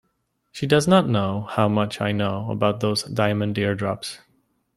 [0.51, 4.17] She does not know how much I know about those diamond eardrops.